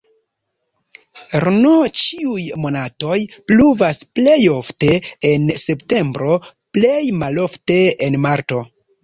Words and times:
Rn 1.41 1.67
ĉiuj 2.03 2.45
monatoj 2.63 3.17
pluvas, 3.51 3.99
plej 4.17 4.39
ofte 4.55 4.91
en 5.33 5.47
septembro, 5.67 6.41
plej 6.79 6.99
malofte 7.21 7.79
en 8.09 8.21
marto. 8.27 8.65